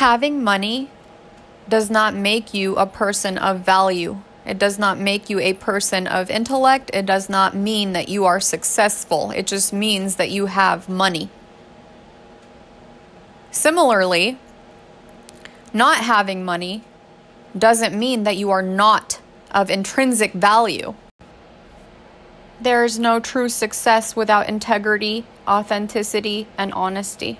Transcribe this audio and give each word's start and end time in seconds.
Having 0.00 0.42
money 0.42 0.88
does 1.68 1.90
not 1.90 2.14
make 2.14 2.54
you 2.54 2.76
a 2.76 2.86
person 2.86 3.36
of 3.36 3.60
value. 3.60 4.22
It 4.46 4.58
does 4.58 4.78
not 4.78 4.98
make 4.98 5.28
you 5.28 5.38
a 5.40 5.52
person 5.52 6.06
of 6.06 6.30
intellect. 6.30 6.90
It 6.94 7.04
does 7.04 7.28
not 7.28 7.54
mean 7.54 7.92
that 7.92 8.08
you 8.08 8.24
are 8.24 8.40
successful. 8.40 9.30
It 9.32 9.46
just 9.46 9.74
means 9.74 10.16
that 10.16 10.30
you 10.30 10.46
have 10.46 10.88
money. 10.88 11.28
Similarly, 13.50 14.38
not 15.74 15.98
having 15.98 16.46
money 16.46 16.82
doesn't 17.54 17.94
mean 17.94 18.22
that 18.22 18.38
you 18.38 18.48
are 18.48 18.62
not 18.62 19.20
of 19.50 19.68
intrinsic 19.68 20.32
value. 20.32 20.94
There 22.58 22.86
is 22.86 22.98
no 22.98 23.20
true 23.20 23.50
success 23.50 24.16
without 24.16 24.48
integrity, 24.48 25.26
authenticity, 25.46 26.46
and 26.56 26.72
honesty. 26.72 27.38